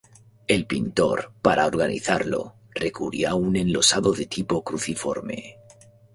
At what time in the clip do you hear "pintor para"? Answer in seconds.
0.65-1.67